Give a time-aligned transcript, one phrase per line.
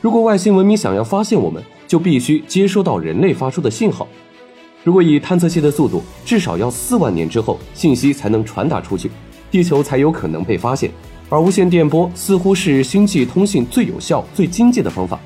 [0.00, 4.06] 如果外星文明想要发现我们，就必须接收到人类发出的信号。
[4.84, 9.10] 如果以探测器的速度，至少要四万年之后，信息才能传达出去，
[9.50, 10.88] 地球才有可能被发现。
[11.28, 15.18] 而无线电波似乎是星际通信最有效、最经济的方法。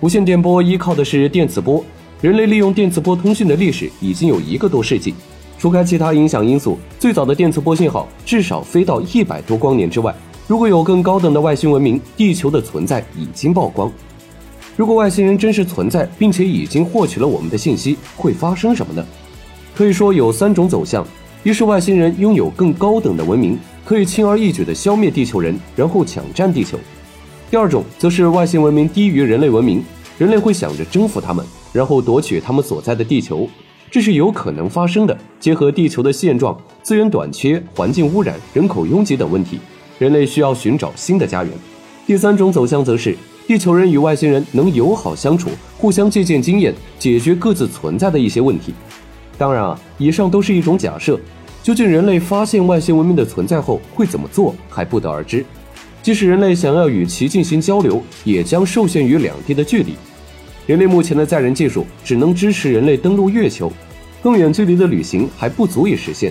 [0.00, 1.82] 无线电波依靠的是电磁波，
[2.20, 5.14] 人类利用电磁波通讯的历史已经有一个多世纪。
[5.58, 10.14] 除开其他影响因素，最早的电磁波信号至少飞到一百多光年之外。
[10.46, 13.90] 如果有更高等的外星文明，地球的存在已经曝光。
[14.78, 19.04] 如果外星人真实存在，并且已经获取了我们的信息，会发生什么呢？
[19.74, 21.04] 可以说有三种走向：
[21.42, 26.76] 一是外星人拥有更高等的文明，可以轻而易举地消灭地球人，然后抢占地球；
[27.50, 29.82] 第二种则是外星文明低于人类文明，
[30.16, 33.50] 人类会想着征服他们，然后夺取他们所在的地球。
[33.90, 35.18] 这是有可能发生的。
[35.40, 39.58] 结合地球的现状，资源短缺、环境污染、人口拥挤等问题，
[39.98, 41.52] 人类需要寻找新的家园。
[42.06, 43.16] 第三种走向则是
[43.48, 45.48] 地球人与外星人能友好相处，
[45.78, 48.74] 互相借鉴经验，解决各自存在的一些问题。
[49.38, 51.18] 当然啊，以上都是一种假设。
[51.62, 55.42] 究竟人类发现外星文明的存在后会怎么做，还不得而知。
[56.02, 59.94] 即使人类想要与其进行交流，也将受限于两地的距离。
[60.66, 63.72] 人类目前的载人技术只能支持人类登陆月球，
[64.22, 66.30] 更远距离的旅行还不足以实现。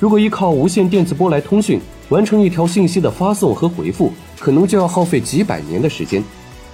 [0.00, 6.20] 如果依靠无线电磁波来通讯，完成一条信息的发送和回复，可能就要耗费几百年的时间，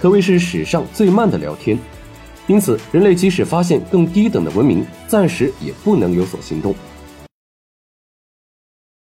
[0.03, 1.79] 可谓是史上最慢的聊天。
[2.47, 6.75] 因此，人类即使发现更低等的文明，暂时也不能有所行动。